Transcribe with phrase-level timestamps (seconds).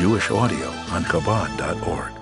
[0.00, 2.12] Jewish audio on Chabad.org.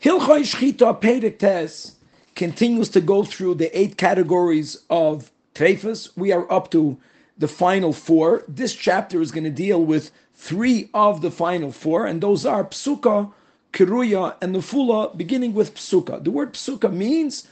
[0.00, 1.96] Hilchai Shchita Tes
[2.36, 6.16] continues to go through the eight categories of treifas.
[6.16, 6.96] We are up to
[7.36, 8.44] the final four.
[8.46, 12.62] This chapter is going to deal with three of the final four, and those are
[12.66, 13.32] Psuka,
[13.72, 16.22] Kiruya, and Nufula, beginning with Psuka.
[16.22, 17.48] The word Psuka means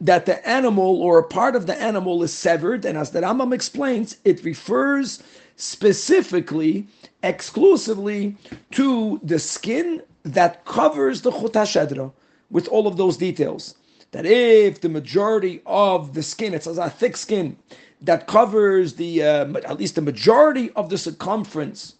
[0.00, 3.54] that the animal or a part of the animal is severed, and as the Rambam
[3.54, 5.22] explains, it refers
[5.60, 6.86] specifically,
[7.22, 8.36] exclusively
[8.72, 12.12] to the skin that covers the Chut HaShedra
[12.50, 13.74] with all of those details.
[14.12, 17.56] That if the majority of the skin, it's a thick skin
[18.00, 21.94] that covers the uh, at least the majority of the circumference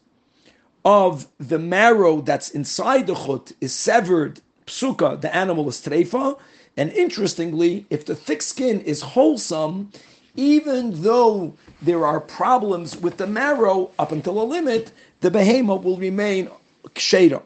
[0.84, 6.38] of the marrow that's inside the chut is severed, psuka, the animal is treifa,
[6.76, 9.92] and interestingly, if the thick skin is wholesome,
[10.40, 14.90] even though there are problems with the marrow up until a limit,
[15.20, 16.48] the behemoth will remain
[16.94, 17.42] kshera.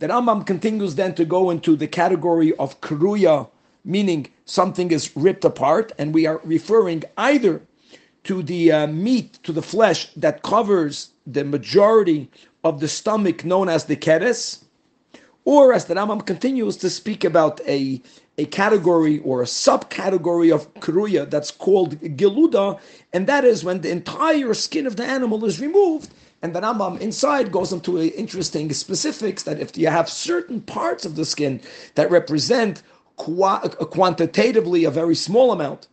[0.00, 3.48] The Rambam continues then to go into the category of kruya,
[3.84, 7.62] meaning something is ripped apart, and we are referring either
[8.24, 12.28] to the uh, meat, to the flesh that covers the majority
[12.64, 14.64] of the stomach, known as the keres,
[15.44, 18.00] or as the Rambam continues to speak about a
[18.38, 22.80] a category or a subcategory of kruya that's called geluda,
[23.12, 26.10] and that is when the entire skin of the animal is removed.
[26.42, 31.14] And the Rambam inside goes into interesting specifics that if you have certain parts of
[31.14, 31.60] the skin
[31.94, 32.82] that represent
[33.16, 35.86] quantitatively a very small amount,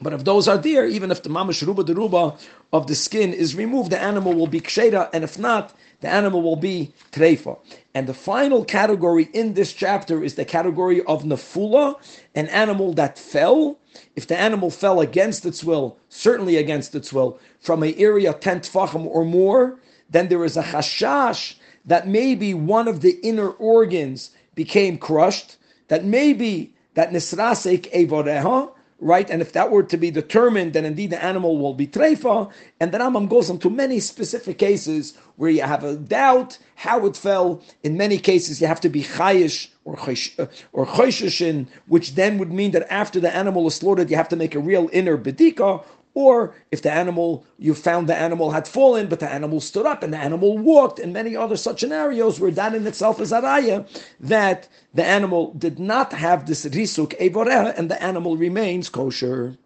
[0.00, 2.38] but if those are there, even if the mamash ruba deruba
[2.72, 6.42] of the skin is removed, the animal will be kshera, and if not, the animal
[6.42, 7.58] will be treifa.
[7.94, 11.96] And the final category in this chapter is the category of nafula,
[12.34, 13.78] an animal that fell.
[14.16, 18.60] If the animal fell against its will, certainly against its will, from an area 10
[18.60, 19.78] tfachim or more,
[20.10, 25.56] then there is a chashash that maybe one of the inner organs became crushed,
[25.88, 29.28] that maybe that nisrasek evoreha, right?
[29.28, 32.50] And if that were to be determined, then indeed the animal will be treifa.
[32.80, 37.16] And the Rambam goes into many specific cases where you have a doubt how it
[37.16, 37.62] fell.
[37.82, 42.52] In many cases, you have to be chayish or uh, or chosheshin, which then would
[42.52, 45.84] mean that after the animal is slaughtered, you have to make a real inner bedika.
[46.14, 50.02] Or if the animal, you found the animal had fallen, but the animal stood up
[50.04, 53.86] and the animal walked, and many other such scenarios where that in itself is araya,
[54.20, 59.58] that the animal did not have this risuk evoreh, and the animal remains kosher.